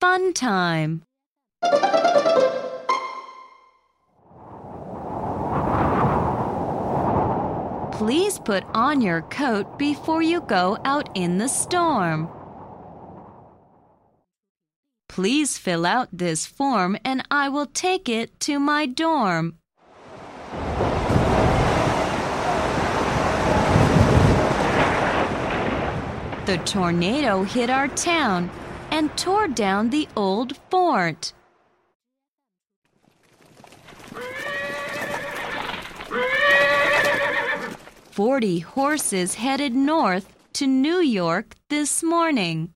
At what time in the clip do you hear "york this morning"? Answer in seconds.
40.98-42.72